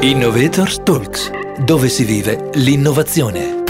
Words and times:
Innovators 0.00 0.80
Talks, 0.84 1.28
dove 1.58 1.88
si 1.88 2.04
vive 2.04 2.50
l'innovazione. 2.54 3.64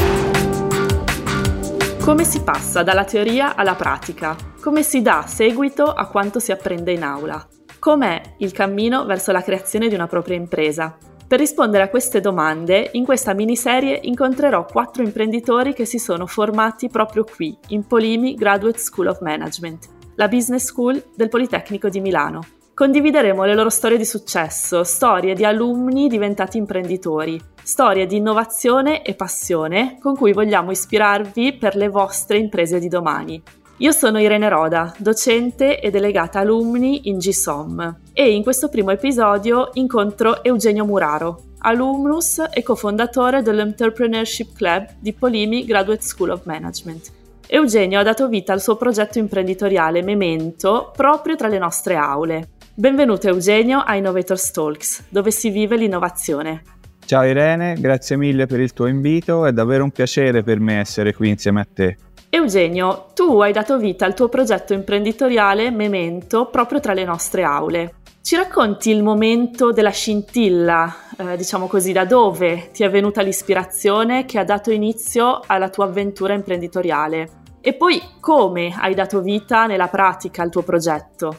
Come 2.03 2.25
si 2.25 2.43
passa 2.43 2.83
dalla 2.83 3.05
teoria 3.05 3.55
alla 3.57 3.75
pratica? 3.75 4.37
Come 4.61 4.83
si 4.83 5.01
dà 5.01 5.25
seguito 5.27 5.85
a 5.85 6.07
quanto 6.07 6.39
si 6.39 6.53
apprende 6.53 6.93
in 6.93 7.03
aula? 7.03 7.49
Com'è 7.79 8.21
il 8.41 8.53
cammino 8.53 9.07
verso 9.07 9.33
la 9.33 9.43
creazione 9.43 9.89
di 9.89 9.95
una 9.95 10.07
propria 10.07 10.37
impresa? 10.37 10.99
Per 11.27 11.39
rispondere 11.39 11.85
a 11.85 11.89
queste 11.89 12.21
domande, 12.21 12.91
in 12.93 13.07
questa 13.07 13.33
miniserie 13.33 13.99
incontrerò 14.03 14.67
quattro 14.67 15.03
imprenditori 15.03 15.73
che 15.73 15.87
si 15.87 15.99
sono 15.99 16.27
formati 16.27 16.91
proprio 16.91 17.25
qui, 17.25 17.57
in 17.69 17.87
Polimi 17.87 18.35
Graduate 18.35 18.79
School 18.79 19.07
of 19.07 19.23
Management, 19.23 19.87
la 20.17 20.29
business 20.29 20.65
school 20.65 21.03
del 21.17 21.31
Politecnico 21.31 21.89
di 21.89 22.01
Milano. 22.01 22.43
Condivideremo 22.79 23.43
le 23.43 23.57
loro 23.57 23.71
storie 23.71 23.99
di 23.99 24.05
successo, 24.05 24.85
storie 24.85 25.35
di 25.35 25.45
alunni 25.45 26.07
diventati 26.07 26.59
imprenditori, 26.59 27.37
storie 27.61 28.07
di 28.07 28.19
innovazione 28.19 29.03
e 29.03 29.15
passione 29.15 29.99
con 30.01 30.15
cui 30.15 30.33
vogliamo 30.33 30.71
ispirarvi 30.71 31.55
per 31.55 31.75
le 31.75 31.89
vostre 31.89 32.39
imprese 32.39 32.79
di 32.79 32.87
domani. 32.87 33.43
Io 33.79 33.91
sono 33.91 34.21
Irene 34.21 34.49
Roda, 34.49 34.95
docente 34.97 35.81
e 35.81 35.91
delegata 35.91 36.39
alumni 36.39 37.09
in 37.09 37.19
GSOM 37.19 37.99
e 38.13 38.33
in 38.33 38.45
questo 38.45 38.69
primo 38.69 38.93
episodio 38.93 39.71
incontro 39.73 40.45
Eugenio 40.45 40.85
Muraro, 40.85 41.47
alumnus 41.59 42.45
e 42.49 42.63
cofondatore 42.63 43.43
dell'Entrepreneurship 43.43 44.55
Club 44.55 44.87
di 45.01 45.13
Polimi 45.13 45.65
Graduate 45.65 46.03
School 46.03 46.31
of 46.31 46.45
Management. 46.45 47.18
Eugenio 47.51 47.99
ha 47.99 48.03
dato 48.03 48.29
vita 48.29 48.53
al 48.53 48.61
suo 48.61 48.77
progetto 48.77 49.19
imprenditoriale 49.19 50.03
Memento 50.03 50.93
proprio 50.95 51.35
tra 51.35 51.49
le 51.49 51.57
nostre 51.57 51.97
aule 51.97 52.49
Benvenuto 52.75 53.27
Eugenio 53.27 53.79
a 53.79 53.97
Innovators 53.97 54.51
Talks, 54.51 55.05
dove 55.09 55.31
si 55.31 55.49
vive 55.49 55.79
l'innovazione. 55.79 56.63
Ciao 57.07 57.25
Irene, 57.25 57.73
grazie 57.81 58.17
mille 58.17 58.45
per 58.45 58.61
il 58.61 58.75
tuo 58.75 58.87
invito, 58.87 59.47
è 59.47 59.53
davvero 59.53 59.83
un 59.83 59.91
piacere 59.91 60.43
per 60.43 60.61
me 60.61 60.79
essere 60.79 61.15
qui 61.15 61.31
insieme 61.31 61.63
a 61.63 61.67
te. 61.73 61.97
Eugenio, 62.29 63.07
tu 63.15 63.41
hai 63.41 63.53
dato 63.53 63.79
vita 63.79 64.05
al 64.05 64.13
tuo 64.13 64.29
progetto 64.29 64.75
imprenditoriale 64.75 65.71
Memento 65.71 66.51
proprio 66.51 66.81
tra 66.81 66.93
le 66.93 67.05
nostre 67.05 67.45
aule. 67.45 67.95
Ci 68.21 68.37
racconti 68.37 68.91
il 68.91 69.03
momento 69.03 69.73
della 69.73 69.89
scintilla, 69.89 70.95
eh, 71.17 71.37
diciamo 71.39 71.67
così, 71.67 71.93
da 71.93 72.05
dove 72.05 72.69
ti 72.75 72.83
è 72.83 72.91
venuta 72.91 73.23
l'ispirazione 73.23 74.27
che 74.27 74.39
ha 74.39 74.45
dato 74.45 74.71
inizio 74.71 75.41
alla 75.47 75.71
tua 75.71 75.87
avventura 75.87 76.35
imprenditoriale? 76.35 77.38
E 77.61 77.75
poi 77.75 78.01
come 78.21 78.73
hai 78.77 78.95
dato 78.95 79.21
vita 79.21 79.67
nella 79.67 79.89
pratica 79.89 80.43
al 80.43 80.51
tuo 80.51 80.63
progetto? 80.63 81.37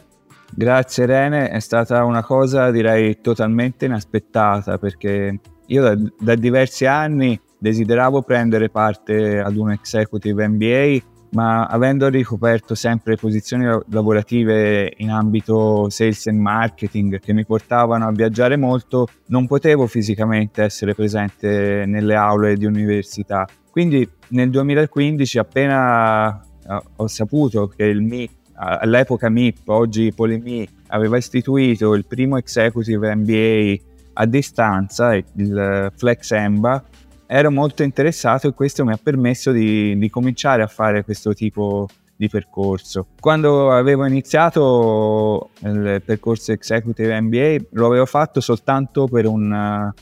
Grazie 0.51 1.05
Rene, 1.05 1.49
è 1.49 1.59
stata 1.59 2.03
una 2.03 2.23
cosa 2.23 2.71
direi 2.71 3.21
totalmente 3.21 3.85
inaspettata 3.85 4.77
perché 4.77 5.39
io 5.65 5.81
da, 5.81 5.95
da 6.19 6.35
diversi 6.35 6.85
anni 6.85 7.39
desideravo 7.57 8.23
prendere 8.23 8.69
parte 8.69 9.39
ad 9.39 9.55
un 9.55 9.71
executive 9.71 10.47
MBA 10.47 11.17
ma 11.31 11.65
avendo 11.65 12.07
ricoperto 12.09 12.73
sempre 12.73 13.15
posizioni 13.15 13.65
lavorative 13.89 14.93
in 14.97 15.11
ambito 15.11 15.89
sales 15.89 16.27
and 16.27 16.39
marketing 16.39 17.19
che 17.19 17.33
mi 17.33 17.45
portavano 17.45 18.07
a 18.07 18.11
viaggiare 18.11 18.57
molto, 18.57 19.07
non 19.27 19.45
potevo 19.45 19.85
fisicamente 19.85 20.63
essere 20.63 20.95
presente 20.95 21.83
nelle 21.85 22.15
aule 22.15 22.55
di 22.55 22.65
università. 22.65 23.45
Quindi 23.79 24.05
nel 24.31 24.49
2015, 24.49 25.39
appena 25.39 26.37
eh, 26.37 26.81
ho 26.97 27.07
saputo 27.07 27.67
che 27.67 27.85
il 27.85 28.01
MIT 28.01 28.31
all'epoca 28.55 29.29
MIP, 29.29 29.69
oggi 29.69 30.11
Polemi, 30.13 30.67
aveva 30.87 31.15
istituito 31.15 31.93
il 31.93 32.05
primo 32.05 32.35
executive 32.35 33.15
MBA 33.15 33.77
a 34.15 34.25
distanza, 34.25 35.15
il 35.15 35.93
Flex 35.95 36.31
EMBA, 36.31 36.83
ero 37.25 37.51
molto 37.51 37.83
interessato 37.83 38.49
e 38.49 38.53
questo 38.53 38.83
mi 38.83 38.91
ha 38.91 38.99
permesso 39.01 39.53
di, 39.53 39.97
di 39.97 40.09
cominciare 40.09 40.61
a 40.61 40.67
fare 40.67 41.05
questo 41.05 41.33
tipo 41.33 41.87
di 42.17 42.27
percorso. 42.27 43.07
Quando 43.17 43.71
avevo 43.71 44.05
iniziato 44.05 45.51
il 45.63 46.01
percorso 46.03 46.51
Executive 46.51 47.21
MBA 47.21 47.67
lo 47.71 47.85
avevo 47.85 48.05
fatto 48.05 48.41
soltanto 48.41 49.07
un, 49.09 49.93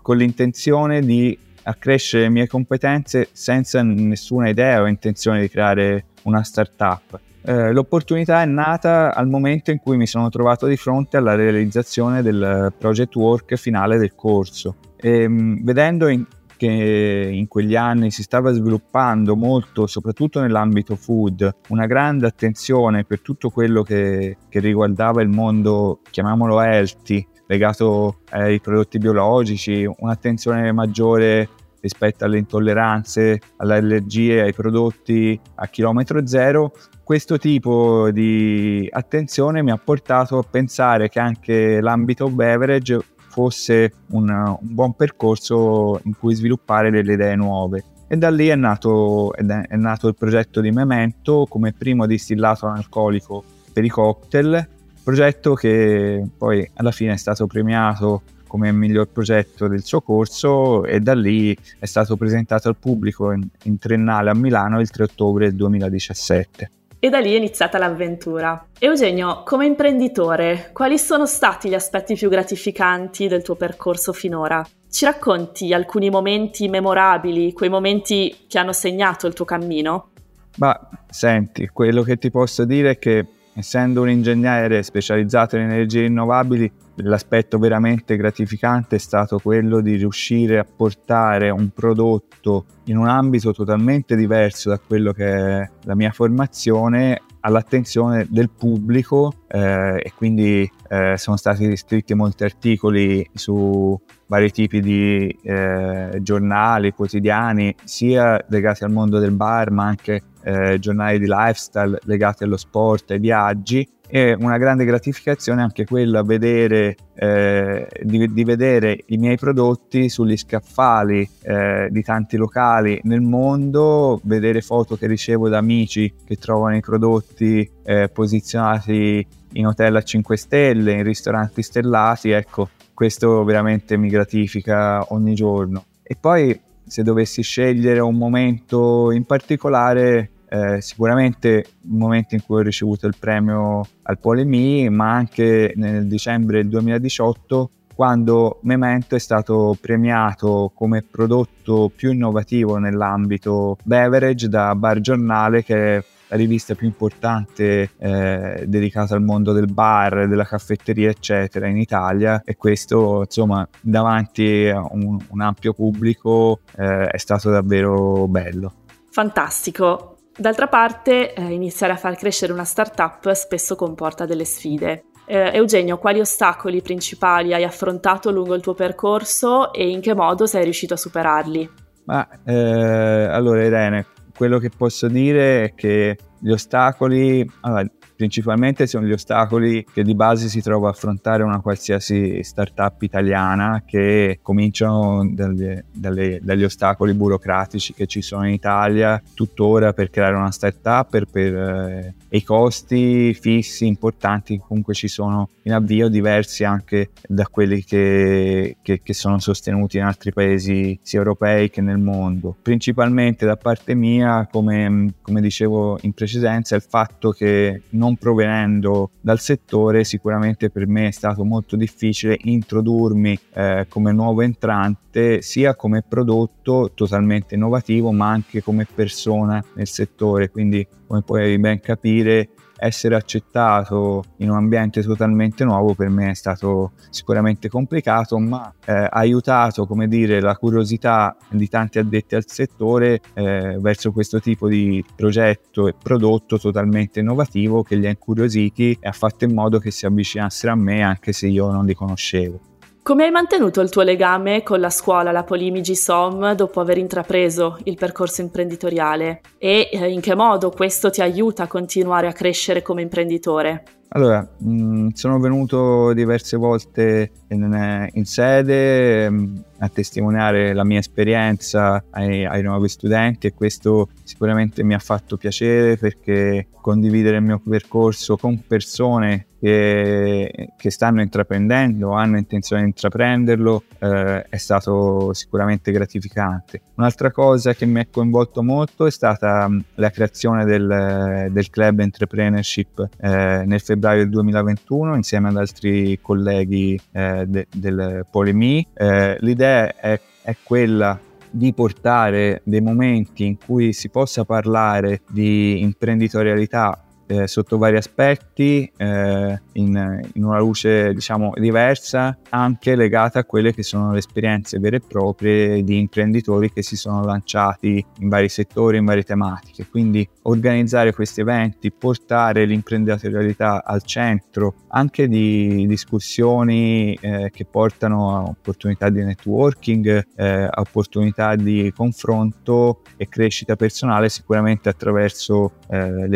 con 0.00 0.16
l'intenzione 0.16 1.02
di 1.02 1.44
accrescere 1.66 2.24
le 2.24 2.30
mie 2.30 2.46
competenze 2.46 3.28
senza 3.32 3.82
nessuna 3.82 4.48
idea 4.48 4.80
o 4.80 4.86
intenzione 4.86 5.40
di 5.40 5.48
creare 5.48 6.06
una 6.22 6.42
startup. 6.42 7.20
Eh, 7.42 7.72
l'opportunità 7.72 8.42
è 8.42 8.44
nata 8.46 9.14
al 9.14 9.28
momento 9.28 9.70
in 9.70 9.78
cui 9.78 9.96
mi 9.96 10.06
sono 10.06 10.28
trovato 10.30 10.66
di 10.66 10.76
fronte 10.76 11.16
alla 11.16 11.34
realizzazione 11.34 12.22
del 12.22 12.72
project 12.76 13.14
work 13.14 13.54
finale 13.54 13.98
del 13.98 14.14
corso 14.16 14.76
e 14.96 15.28
mh, 15.28 15.62
vedendo 15.62 16.08
in, 16.08 16.26
che 16.56 17.30
in 17.32 17.46
quegli 17.46 17.76
anni 17.76 18.10
si 18.10 18.22
stava 18.22 18.52
sviluppando 18.52 19.36
molto, 19.36 19.86
soprattutto 19.86 20.40
nell'ambito 20.40 20.96
food, 20.96 21.48
una 21.68 21.86
grande 21.86 22.26
attenzione 22.26 23.04
per 23.04 23.20
tutto 23.20 23.50
quello 23.50 23.82
che, 23.82 24.38
che 24.48 24.58
riguardava 24.58 25.22
il 25.22 25.28
mondo, 25.28 26.00
chiamiamolo 26.10 26.60
healthy, 26.60 27.24
legato 27.46 28.18
ai 28.30 28.60
prodotti 28.60 28.98
biologici, 28.98 29.88
un'attenzione 29.98 30.72
maggiore 30.72 31.48
rispetto 31.80 32.24
alle 32.24 32.38
intolleranze, 32.38 33.40
alle 33.58 33.76
allergie 33.76 34.42
ai 34.42 34.52
prodotti 34.52 35.38
a 35.56 35.66
chilometro 35.68 36.26
zero, 36.26 36.72
questo 37.04 37.38
tipo 37.38 38.10
di 38.10 38.88
attenzione 38.90 39.62
mi 39.62 39.70
ha 39.70 39.76
portato 39.76 40.38
a 40.38 40.42
pensare 40.42 41.08
che 41.08 41.20
anche 41.20 41.80
l'ambito 41.80 42.28
beverage 42.28 42.98
fosse 43.28 43.92
un, 44.10 44.28
un 44.28 44.74
buon 44.74 44.94
percorso 44.94 46.00
in 46.02 46.16
cui 46.18 46.34
sviluppare 46.34 46.90
delle 46.90 47.12
idee 47.12 47.36
nuove. 47.36 47.84
E 48.08 48.16
da 48.16 48.30
lì 48.30 48.48
è 48.48 48.56
nato, 48.56 49.32
è 49.34 49.76
nato 49.76 50.08
il 50.08 50.14
progetto 50.16 50.60
di 50.60 50.70
Memento 50.70 51.46
come 51.48 51.72
primo 51.72 52.06
distillato 52.06 52.66
analcolico 52.66 53.44
per 53.72 53.84
i 53.84 53.88
cocktail, 53.88 54.68
progetto 55.06 55.54
che 55.54 56.20
poi 56.36 56.68
alla 56.74 56.90
fine 56.90 57.12
è 57.12 57.16
stato 57.16 57.46
premiato 57.46 58.22
come 58.48 58.72
miglior 58.72 59.06
progetto 59.06 59.68
del 59.68 59.84
suo 59.84 60.00
corso 60.00 60.84
e 60.84 60.98
da 60.98 61.14
lì 61.14 61.56
è 61.78 61.86
stato 61.86 62.16
presentato 62.16 62.66
al 62.66 62.76
pubblico 62.76 63.30
in, 63.30 63.46
in 63.64 63.78
triennale 63.78 64.30
a 64.30 64.34
Milano 64.34 64.80
il 64.80 64.90
3 64.90 65.04
ottobre 65.04 65.46
del 65.46 65.54
2017 65.54 66.70
e 66.98 67.08
da 67.08 67.20
lì 67.20 67.34
è 67.34 67.36
iniziata 67.36 67.78
l'avventura. 67.78 68.66
Eugenio, 68.80 69.44
come 69.44 69.66
imprenditore, 69.66 70.70
quali 70.72 70.98
sono 70.98 71.24
stati 71.24 71.68
gli 71.68 71.74
aspetti 71.74 72.16
più 72.16 72.28
gratificanti 72.28 73.28
del 73.28 73.42
tuo 73.42 73.54
percorso 73.54 74.12
finora? 74.12 74.66
Ci 74.90 75.04
racconti 75.04 75.72
alcuni 75.72 76.10
momenti 76.10 76.68
memorabili, 76.68 77.52
quei 77.52 77.70
momenti 77.70 78.46
che 78.48 78.58
hanno 78.58 78.72
segnato 78.72 79.28
il 79.28 79.34
tuo 79.34 79.44
cammino? 79.44 80.08
Ma 80.56 80.76
senti, 81.08 81.68
quello 81.68 82.02
che 82.02 82.16
ti 82.16 82.30
posso 82.30 82.64
dire 82.64 82.92
è 82.92 82.98
che 82.98 83.24
essendo 83.56 84.02
un 84.02 84.10
ingegnere 84.10 84.82
specializzato 84.82 85.56
in 85.56 85.62
energie 85.62 86.02
rinnovabili, 86.02 86.70
l'aspetto 86.96 87.58
veramente 87.58 88.16
gratificante 88.16 88.96
è 88.96 88.98
stato 88.98 89.38
quello 89.38 89.80
di 89.80 89.96
riuscire 89.96 90.58
a 90.58 90.64
portare 90.64 91.48
un 91.50 91.70
prodotto 91.70 92.66
in 92.84 92.98
un 92.98 93.08
ambito 93.08 93.52
totalmente 93.52 94.14
diverso 94.14 94.68
da 94.68 94.78
quello 94.78 95.12
che 95.12 95.26
è 95.26 95.70
la 95.84 95.94
mia 95.94 96.10
formazione 96.10 97.22
all'attenzione 97.40 98.26
del 98.28 98.50
pubblico 98.50 99.32
eh, 99.46 100.02
e 100.02 100.12
quindi 100.16 100.70
eh, 100.88 101.14
sono 101.16 101.36
stati 101.36 101.76
scritti 101.76 102.12
molti 102.12 102.44
articoli 102.44 103.26
su 103.32 103.98
vari 104.26 104.50
tipi 104.50 104.80
di 104.80 105.38
eh, 105.42 106.18
giornali, 106.20 106.92
quotidiani, 106.92 107.74
sia 107.84 108.44
legati 108.48 108.82
al 108.84 108.90
mondo 108.90 109.18
del 109.18 109.30
bar 109.30 109.70
ma 109.70 109.84
anche 109.84 110.22
eh, 110.46 110.78
giornali 110.78 111.18
di 111.18 111.26
lifestyle 111.26 111.98
legati 112.04 112.44
allo 112.44 112.56
sport, 112.56 113.10
ai 113.10 113.18
viaggi 113.18 113.86
e 114.08 114.32
una 114.34 114.56
grande 114.58 114.84
gratificazione 114.84 115.62
anche 115.62 115.84
quella 115.84 116.22
vedere, 116.22 116.94
eh, 117.14 117.88
di, 118.00 118.32
di, 118.32 118.44
vedere 118.44 118.96
i 119.06 119.16
miei 119.16 119.36
prodotti 119.36 120.08
sugli 120.08 120.36
scaffali 120.36 121.28
eh, 121.42 121.88
di 121.90 122.02
tanti 122.02 122.36
locali 122.36 123.00
nel 123.02 123.22
mondo, 123.22 124.20
vedere 124.22 124.60
foto 124.60 124.96
che 124.96 125.08
ricevo 125.08 125.48
da 125.48 125.58
amici 125.58 126.14
che 126.24 126.36
trovano 126.36 126.76
i 126.76 126.80
prodotti 126.80 127.68
eh, 127.82 128.08
posizionati 128.08 129.26
in 129.54 129.66
hotel 129.66 129.96
a 129.96 130.02
5 130.02 130.36
stelle, 130.36 130.92
in 130.92 131.02
ristoranti 131.02 131.62
stellati, 131.62 132.30
ecco, 132.30 132.68
questo 132.94 133.42
veramente 133.42 133.96
mi 133.96 134.08
gratifica 134.08 135.04
ogni 135.12 135.34
giorno. 135.34 135.86
E 136.04 136.16
poi 136.20 136.56
se 136.86 137.02
dovessi 137.02 137.42
scegliere 137.42 137.98
un 137.98 138.14
momento 138.14 139.10
in 139.10 139.24
particolare, 139.24 140.30
eh, 140.56 140.80
sicuramente 140.80 141.48
il 141.48 141.90
momento 141.92 142.34
in 142.34 142.42
cui 142.44 142.56
ho 142.56 142.62
ricevuto 142.62 143.06
il 143.06 143.14
premio 143.18 143.86
al 144.02 144.18
Polemi, 144.18 144.88
ma 144.88 145.12
anche 145.12 145.72
nel 145.76 146.06
dicembre 146.06 146.62
del 146.62 146.70
2018 146.70 147.70
quando 147.94 148.58
Memento 148.62 149.14
è 149.14 149.18
stato 149.18 149.76
premiato 149.80 150.70
come 150.74 151.02
prodotto 151.02 151.90
più 151.94 152.12
innovativo 152.12 152.76
nell'ambito 152.76 153.78
beverage 153.82 154.48
da 154.48 154.74
Bar 154.74 155.00
Giornale 155.00 155.64
che 155.64 156.04
la 156.28 156.36
rivista 156.36 156.74
più 156.74 156.86
importante 156.86 157.90
eh, 157.96 158.64
dedicata 158.66 159.14
al 159.14 159.22
mondo 159.22 159.52
del 159.52 159.72
bar, 159.72 160.28
della 160.28 160.44
caffetteria, 160.44 161.08
eccetera, 161.08 161.68
in 161.68 161.78
Italia 161.78 162.42
e 162.44 162.56
questo, 162.56 163.20
insomma, 163.20 163.66
davanti 163.80 164.66
a 164.66 164.86
un, 164.90 165.18
un 165.28 165.40
ampio 165.40 165.72
pubblico 165.72 166.60
eh, 166.76 167.06
è 167.06 167.18
stato 167.18 167.50
davvero 167.50 168.26
bello. 168.26 168.72
Fantastico. 169.10 170.15
D'altra 170.38 170.66
parte, 170.66 171.32
eh, 171.32 171.42
iniziare 171.52 171.94
a 171.94 171.96
far 171.96 172.14
crescere 172.14 172.52
una 172.52 172.64
startup 172.64 173.32
spesso 173.32 173.74
comporta 173.74 174.26
delle 174.26 174.44
sfide. 174.44 175.04
Eh, 175.24 175.50
Eugenio, 175.54 175.96
quali 175.96 176.20
ostacoli 176.20 176.82
principali 176.82 177.54
hai 177.54 177.64
affrontato 177.64 178.30
lungo 178.30 178.54
il 178.54 178.60
tuo 178.60 178.74
percorso 178.74 179.72
e 179.72 179.88
in 179.88 180.00
che 180.00 180.14
modo 180.14 180.46
sei 180.46 180.64
riuscito 180.64 180.92
a 180.94 180.98
superarli? 180.98 181.70
Ma 182.04 182.28
eh, 182.44 182.54
allora 182.54 183.64
Irene, 183.64 184.06
quello 184.36 184.58
che 184.58 184.68
posso 184.68 185.08
dire 185.08 185.64
è 185.64 185.74
che 185.74 186.18
gli 186.38 186.50
ostacoli, 186.50 187.50
allora, 187.62 187.84
principalmente 188.16 188.86
sono 188.86 189.06
gli 189.06 189.12
ostacoli 189.12 189.84
che 189.92 190.02
di 190.02 190.14
base 190.14 190.48
si 190.48 190.62
trova 190.62 190.88
a 190.88 190.90
affrontare 190.90 191.42
una 191.42 191.60
qualsiasi 191.60 192.42
startup 192.42 193.02
italiana 193.02 193.82
che 193.86 194.38
cominciano 194.42 195.28
dalle, 195.32 195.84
dalle, 195.92 196.40
dagli 196.42 196.64
ostacoli 196.64 197.12
burocratici 197.12 197.92
che 197.92 198.06
ci 198.06 198.22
sono 198.22 198.46
in 198.46 198.54
Italia 198.54 199.22
tuttora 199.34 199.92
per 199.92 200.10
creare 200.10 200.36
una 200.36 200.50
startup, 200.50 201.08
per, 201.08 201.26
per 201.26 201.54
eh, 201.54 202.14
i 202.30 202.42
costi 202.42 203.34
fissi 203.34 203.86
importanti 203.86 204.56
che 204.56 204.64
comunque 204.66 204.94
ci 204.94 205.08
sono 205.08 205.50
in 205.62 205.72
avvio, 205.72 206.08
diversi 206.08 206.64
anche 206.64 207.10
da 207.26 207.46
quelli 207.48 207.82
che, 207.82 208.76
che, 208.82 209.00
che 209.02 209.14
sono 209.14 209.38
sostenuti 209.38 209.98
in 209.98 210.04
altri 210.04 210.32
paesi 210.32 210.98
sia 211.02 211.18
europei 211.18 211.70
che 211.70 211.80
nel 211.80 211.98
mondo. 211.98 212.56
Principalmente 212.60 213.44
da 213.44 213.56
parte 213.56 213.94
mia, 213.94 214.48
come, 214.50 215.14
come 215.22 215.40
dicevo 215.40 215.98
in 216.02 216.12
precedenza, 216.12 216.76
il 216.76 216.84
fatto 216.86 217.30
che 217.30 217.82
non 217.90 218.05
non 218.06 218.16
provenendo 218.16 219.10
dal 219.20 219.40
settore 219.40 220.04
sicuramente 220.04 220.70
per 220.70 220.86
me 220.86 221.08
è 221.08 221.10
stato 221.10 221.44
molto 221.44 221.74
difficile 221.74 222.38
introdurmi 222.40 223.38
eh, 223.52 223.86
come 223.88 224.12
nuovo 224.12 224.42
entrante 224.42 225.42
sia 225.42 225.74
come 225.74 226.04
prodotto 226.06 226.92
totalmente 226.94 227.56
innovativo 227.56 228.12
ma 228.12 228.30
anche 228.30 228.62
come 228.62 228.86
persona 228.86 229.62
nel 229.74 229.88
settore. 229.88 230.50
Quindi 230.50 230.86
come 231.06 231.22
puoi 231.22 231.58
ben 231.58 231.80
capire 231.80 232.50
essere 232.78 233.14
accettato 233.14 234.24
in 234.38 234.50
un 234.50 234.56
ambiente 234.56 235.02
totalmente 235.02 235.64
nuovo 235.64 235.94
per 235.94 236.08
me 236.08 236.30
è 236.30 236.34
stato 236.34 236.92
sicuramente 237.10 237.68
complicato, 237.68 238.38
ma 238.38 238.72
eh, 238.84 238.92
ha 238.92 239.08
aiutato, 239.08 239.86
come 239.86 240.08
dire, 240.08 240.40
la 240.40 240.56
curiosità 240.56 241.36
di 241.48 241.68
tanti 241.68 241.98
addetti 241.98 242.34
al 242.34 242.46
settore 242.46 243.20
eh, 243.34 243.76
verso 243.80 244.12
questo 244.12 244.40
tipo 244.40 244.68
di 244.68 245.04
progetto 245.14 245.88
e 245.88 245.94
prodotto 246.00 246.58
totalmente 246.58 247.20
innovativo 247.20 247.82
che 247.82 247.96
li 247.96 248.06
ha 248.06 248.10
incuriositi 248.10 248.98
e 249.00 249.08
ha 249.08 249.12
fatto 249.12 249.44
in 249.44 249.54
modo 249.54 249.78
che 249.78 249.90
si 249.90 250.06
avvicinassero 250.06 250.72
a 250.72 250.76
me 250.76 251.02
anche 251.02 251.32
se 251.32 251.46
io 251.46 251.70
non 251.70 251.84
li 251.84 251.94
conoscevo. 251.94 252.75
Come 253.06 253.22
hai 253.22 253.30
mantenuto 253.30 253.80
il 253.82 253.88
tuo 253.88 254.02
legame 254.02 254.64
con 254.64 254.80
la 254.80 254.90
scuola, 254.90 255.30
la 255.30 255.44
Polimigi 255.44 255.94
SOM, 255.94 256.54
dopo 256.54 256.80
aver 256.80 256.98
intrapreso 256.98 257.78
il 257.84 257.94
percorso 257.94 258.40
imprenditoriale? 258.40 259.42
E 259.58 259.88
eh, 259.92 260.10
in 260.10 260.20
che 260.20 260.34
modo 260.34 260.70
questo 260.70 261.08
ti 261.08 261.20
aiuta 261.20 261.62
a 261.62 261.68
continuare 261.68 262.26
a 262.26 262.32
crescere 262.32 262.82
come 262.82 263.02
imprenditore? 263.02 263.84
Allora, 264.10 264.48
mh, 264.58 264.70
mm, 264.70 265.08
sono 265.14 265.38
venuto 265.38 266.12
diverse 266.12 266.56
volte 266.56 267.30
in, 267.48 268.08
in 268.12 268.24
sede 268.24 269.28
mh, 269.28 269.34
mm, 269.34 269.56
a 269.78 269.88
testimoniare 269.88 270.72
la 270.72 270.84
mia 270.84 270.98
esperienza 270.98 272.02
ai, 272.10 272.44
ai, 272.44 272.62
nuovi 272.62 272.88
studenti 272.88 273.46
e 273.46 273.54
questo 273.54 274.08
sicuramente 274.22 274.82
mi 274.82 274.94
ha 274.94 274.98
fatto 274.98 275.36
piacere 275.36 275.96
perché 275.96 276.68
condividere 276.80 277.38
il 277.38 277.42
mio 277.42 277.60
percorso 277.60 278.36
con 278.36 278.62
persone 278.66 279.48
che, 279.58 280.68
che 280.76 280.90
stanno 280.90 281.20
intraprendendo 281.20 282.10
o 282.10 282.12
hanno 282.12 282.36
intenzione 282.36 282.82
di 282.82 282.88
intraprenderlo 282.88 283.82
eh, 283.98 284.42
è 284.48 284.56
stato 284.56 285.32
sicuramente 285.32 285.90
gratificante. 285.90 286.82
Un'altra 286.94 287.32
cosa 287.32 287.74
che 287.74 287.86
mi 287.86 288.00
ha 288.00 288.06
coinvolto 288.08 288.62
molto 288.62 289.06
è 289.06 289.10
stata 289.10 289.68
mm, 289.68 289.78
la 289.96 290.10
creazione 290.10 290.64
del, 290.64 291.48
del 291.50 291.70
club 291.70 291.98
entrepreneurship 292.00 293.08
eh, 293.18 293.64
nel 293.66 293.80
febbraio 293.80 293.95
del 293.98 294.28
2021 294.28 295.16
insieme 295.16 295.48
ad 295.48 295.56
altri 295.56 296.18
colleghi 296.20 296.98
eh, 297.12 297.44
de, 297.46 297.66
del 297.74 298.26
Polemi. 298.30 298.86
Eh, 298.94 299.36
l'idea 299.40 299.94
è, 299.96 300.20
è 300.42 300.56
quella 300.62 301.18
di 301.50 301.72
portare 301.72 302.60
dei 302.64 302.80
momenti 302.80 303.46
in 303.46 303.56
cui 303.56 303.92
si 303.92 304.10
possa 304.10 304.44
parlare 304.44 305.22
di 305.30 305.80
imprenditorialità 305.80 307.05
eh, 307.26 307.46
sotto 307.46 307.78
vari 307.78 307.96
aspetti, 307.96 308.90
eh, 308.96 309.60
in, 309.72 310.20
in, 310.34 310.44
una 310.44 310.58
luce 310.58 311.12
diciamo 311.12 311.52
diversa, 311.56 312.36
anche 312.50 312.94
legata 312.94 313.40
a 313.40 313.44
quelle 313.44 313.74
che 313.74 313.82
sono 313.82 314.12
le 314.12 314.18
esperienze 314.18 314.78
vere 314.78 314.96
e 314.96 315.02
proprie 315.06 315.82
di 315.82 315.98
imprenditori 315.98 316.72
che 316.72 316.82
si 316.82 316.96
sono 316.96 317.24
lanciati 317.24 318.04
in 318.18 318.28
vari 318.28 318.48
settori, 318.48 318.98
in 318.98 319.04
varie 319.04 319.24
tematiche. 319.24 319.86
Quindi 319.88 320.26
organizzare 320.42 321.12
questi 321.12 321.40
eventi, 321.40 321.92
portare 321.92 322.64
l'imprenditorialità 322.64 323.84
al 323.84 324.02
centro, 324.02 324.74
anche 324.88 325.28
di 325.28 325.86
discussioni 325.86 327.14
eh, 327.20 327.50
che 327.52 327.64
portano 327.64 328.36
a 328.36 328.42
opportunità 328.42 329.10
di 329.10 329.22
networking, 329.22 330.26
eh, 330.36 330.62
a 330.64 330.80
opportunità 330.80 331.56
di 331.56 331.92
confronto 331.94 333.02
e 333.16 333.28
crescita 333.28 333.76
personale, 333.76 334.28
sicuramente 334.28 334.88
attraverso 334.88 335.72
eh, 335.88 336.28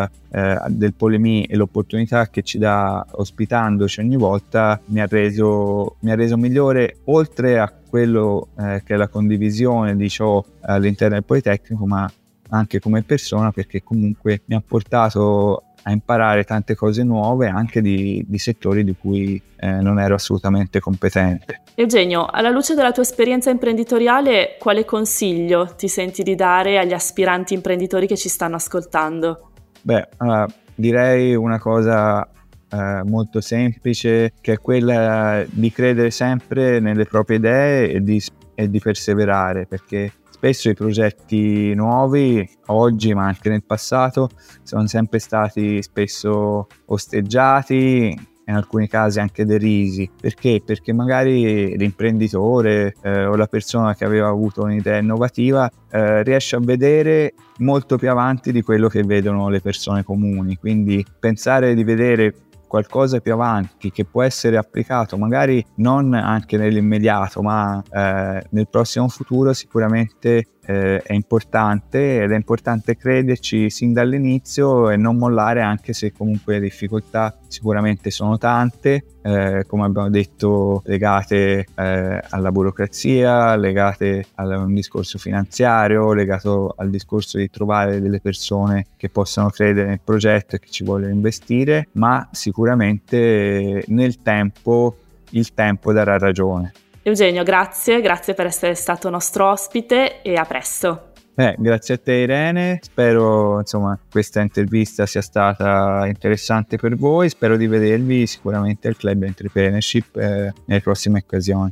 l'esperienza 0.00 0.10
eh, 0.30 0.58
del 0.68 0.94
Polemi 0.94 1.44
e 1.44 1.56
l'opportunità 1.56 2.28
che 2.28 2.42
ci 2.42 2.58
dà 2.58 3.04
ospitandoci 3.10 4.00
ogni 4.00 4.16
volta 4.16 4.80
mi 4.86 5.00
ha 5.00 5.06
reso, 5.06 5.96
mi 6.00 6.12
ha 6.12 6.14
reso 6.14 6.36
migliore 6.36 6.98
oltre 7.04 7.58
a 7.58 7.70
quello 7.70 8.48
eh, 8.58 8.82
che 8.84 8.94
è 8.94 8.96
la 8.96 9.08
condivisione 9.08 9.96
di 9.96 10.08
ciò 10.08 10.42
all'interno 10.60 11.14
del 11.14 11.24
Politecnico 11.24 11.84
ma 11.86 12.10
anche 12.52 12.80
come 12.80 13.02
persona 13.02 13.50
perché 13.52 13.82
comunque 13.82 14.42
mi 14.46 14.54
ha 14.54 14.62
portato 14.64 15.64
a 15.82 15.92
imparare 15.92 16.44
tante 16.44 16.74
cose 16.74 17.02
nuove 17.02 17.48
anche 17.48 17.80
di, 17.80 18.22
di 18.26 18.38
settori 18.38 18.84
di 18.84 18.94
cui 18.98 19.40
eh, 19.56 19.70
non 19.80 19.98
ero 19.98 20.14
assolutamente 20.14 20.78
competente. 20.78 21.62
Eugenio, 21.74 22.26
alla 22.26 22.50
luce 22.50 22.74
della 22.74 22.92
tua 22.92 23.02
esperienza 23.02 23.48
imprenditoriale, 23.48 24.56
quale 24.58 24.84
consiglio 24.84 25.74
ti 25.76 25.88
senti 25.88 26.22
di 26.22 26.34
dare 26.34 26.78
agli 26.78 26.92
aspiranti 26.92 27.54
imprenditori 27.54 28.06
che 28.06 28.16
ci 28.16 28.28
stanno 28.28 28.56
ascoltando? 28.56 29.49
Beh, 29.82 30.08
allora, 30.18 30.46
direi 30.74 31.34
una 31.34 31.58
cosa 31.58 32.28
eh, 32.70 33.02
molto 33.04 33.40
semplice 33.40 34.32
che 34.40 34.54
è 34.54 34.58
quella 34.58 35.44
di 35.48 35.72
credere 35.72 36.10
sempre 36.10 36.80
nelle 36.80 37.04
proprie 37.04 37.38
idee 37.38 37.92
e 37.92 38.00
di, 38.02 38.22
e 38.54 38.68
di 38.68 38.78
perseverare 38.78 39.66
perché 39.66 40.12
spesso 40.30 40.70
i 40.70 40.74
progetti 40.74 41.74
nuovi, 41.74 42.48
oggi 42.66 43.12
ma 43.12 43.26
anche 43.26 43.50
nel 43.50 43.62
passato, 43.62 44.30
sono 44.62 44.86
sempre 44.86 45.18
stati 45.18 45.82
spesso 45.82 46.66
osteggiati, 46.86 48.18
in 48.50 48.56
alcuni 48.56 48.88
casi 48.88 49.20
anche 49.20 49.44
derisi. 49.44 50.10
Perché? 50.20 50.62
Perché 50.64 50.92
magari 50.92 51.76
l'imprenditore 51.76 52.94
eh, 53.02 53.24
o 53.24 53.36
la 53.36 53.46
persona 53.46 53.94
che 53.94 54.04
aveva 54.04 54.28
avuto 54.28 54.62
un'idea 54.62 54.98
innovativa 54.98 55.70
eh, 55.90 56.22
riesce 56.22 56.56
a 56.56 56.60
vedere 56.60 57.34
molto 57.58 57.96
più 57.96 58.10
avanti 58.10 58.52
di 58.52 58.62
quello 58.62 58.88
che 58.88 59.02
vedono 59.02 59.48
le 59.48 59.60
persone 59.60 60.04
comuni. 60.04 60.56
Quindi 60.56 61.04
pensare 61.18 61.74
di 61.74 61.84
vedere 61.84 62.34
qualcosa 62.70 63.18
più 63.18 63.32
avanti 63.32 63.90
che 63.90 64.04
può 64.04 64.22
essere 64.22 64.56
applicato 64.56 65.18
magari 65.18 65.64
non 65.78 66.14
anche 66.14 66.56
nell'immediato 66.56 67.42
ma 67.42 67.82
eh, 67.90 68.46
nel 68.50 68.68
prossimo 68.70 69.08
futuro 69.08 69.52
sicuramente 69.52 70.59
eh, 70.66 71.02
è 71.02 71.12
importante 71.12 72.22
ed 72.22 72.32
è 72.32 72.36
importante 72.36 72.96
crederci 72.96 73.70
sin 73.70 73.92
dall'inizio 73.92 74.90
e 74.90 74.96
non 74.96 75.16
mollare 75.16 75.62
anche 75.62 75.92
se 75.92 76.12
comunque 76.12 76.54
le 76.54 76.60
difficoltà 76.60 77.36
sicuramente 77.48 78.10
sono 78.10 78.38
tante, 78.38 79.04
eh, 79.22 79.64
come 79.66 79.84
abbiamo 79.84 80.08
detto 80.10 80.82
legate 80.86 81.66
eh, 81.74 82.20
alla 82.28 82.52
burocrazia, 82.52 83.56
legate 83.56 84.26
a 84.36 84.44
un 84.58 84.72
discorso 84.72 85.18
finanziario, 85.18 86.12
legato 86.12 86.74
al 86.76 86.90
discorso 86.90 87.38
di 87.38 87.50
trovare 87.50 88.00
delle 88.00 88.20
persone 88.20 88.86
che 88.96 89.08
possano 89.08 89.50
credere 89.50 89.88
nel 89.88 90.00
progetto 90.02 90.56
e 90.56 90.58
che 90.60 90.70
ci 90.70 90.84
vogliono 90.84 91.12
investire, 91.12 91.88
ma 91.92 92.28
sicuramente 92.32 93.84
nel 93.88 94.22
tempo 94.22 94.96
il 95.30 95.52
tempo 95.54 95.92
darà 95.92 96.18
ragione. 96.18 96.72
Eugenio, 97.10 97.42
grazie, 97.42 98.00
grazie 98.00 98.34
per 98.34 98.46
essere 98.46 98.74
stato 98.74 99.10
nostro 99.10 99.50
ospite 99.50 100.22
e 100.22 100.36
a 100.36 100.44
presto. 100.44 101.12
Eh, 101.34 101.54
grazie 101.58 101.94
a 101.94 101.98
te 101.98 102.12
Irene, 102.12 102.80
spero 102.82 103.60
insomma 103.60 103.98
questa 104.10 104.40
intervista 104.40 105.06
sia 105.06 105.22
stata 105.22 106.06
interessante 106.06 106.76
per 106.76 106.96
voi, 106.96 107.28
spero 107.30 107.56
di 107.56 107.66
vedervi 107.66 108.26
sicuramente 108.26 108.88
al 108.88 108.96
Club 108.96 109.22
Entrepreneurship 109.22 110.16
eh, 110.16 110.52
nelle 110.66 110.80
prossime 110.80 111.22
occasioni. 111.24 111.70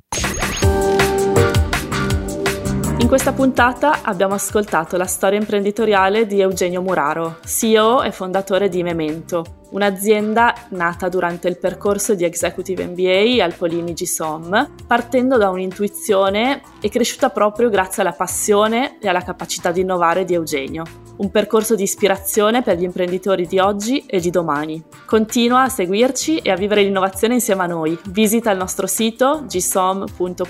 In 3.00 3.06
questa 3.06 3.32
puntata 3.32 4.02
abbiamo 4.02 4.34
ascoltato 4.34 4.96
la 4.96 5.06
storia 5.06 5.38
imprenditoriale 5.38 6.26
di 6.26 6.40
Eugenio 6.40 6.82
Muraro, 6.82 7.38
CEO 7.44 8.02
e 8.02 8.10
fondatore 8.10 8.68
di 8.68 8.82
Memento, 8.82 9.60
un'azienda 9.70 10.52
nata 10.70 11.08
durante 11.08 11.46
il 11.46 11.58
percorso 11.58 12.16
di 12.16 12.24
Executive 12.24 12.86
MBA 12.86 13.42
al 13.42 13.54
Polimi 13.54 13.92
GSOM, 13.92 14.74
partendo 14.84 15.36
da 15.36 15.48
un'intuizione 15.48 16.60
e 16.80 16.88
cresciuta 16.88 17.30
proprio 17.30 17.68
grazie 17.68 18.02
alla 18.02 18.12
passione 18.12 18.98
e 18.98 19.06
alla 19.06 19.22
capacità 19.22 19.70
di 19.70 19.82
innovare 19.82 20.24
di 20.24 20.34
Eugenio 20.34 21.07
un 21.18 21.30
percorso 21.30 21.74
di 21.74 21.82
ispirazione 21.84 22.62
per 22.62 22.76
gli 22.78 22.82
imprenditori 22.82 23.46
di 23.46 23.58
oggi 23.58 24.04
e 24.06 24.20
di 24.20 24.30
domani. 24.30 24.82
Continua 25.06 25.62
a 25.62 25.68
seguirci 25.68 26.38
e 26.38 26.50
a 26.50 26.56
vivere 26.56 26.82
l'innovazione 26.82 27.34
insieme 27.34 27.62
a 27.62 27.66
noi. 27.66 27.98
Visita 28.08 28.50
il 28.50 28.58
nostro 28.58 28.86
sito 28.86 29.44
gsom.polimi.it 29.46 30.46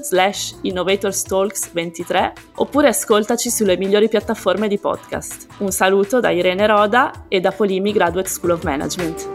slash 0.00 0.56
innovatorstalks23 0.62 2.32
oppure 2.56 2.88
ascoltaci 2.88 3.50
sulle 3.50 3.76
migliori 3.76 4.08
piattaforme 4.08 4.68
di 4.68 4.78
podcast. 4.78 5.46
Un 5.58 5.70
saluto 5.70 6.20
da 6.20 6.30
Irene 6.30 6.66
Roda 6.66 7.26
e 7.28 7.40
da 7.40 7.52
Polimi 7.52 7.92
Graduate 7.92 8.28
School 8.28 8.52
of 8.52 8.64
Management. 8.64 9.28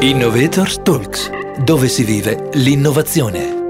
Innovators 0.00 0.82
Talks, 0.82 1.30
dove 1.64 1.88
si 1.88 2.04
vive 2.04 2.50
l'innovazione. 2.52 3.65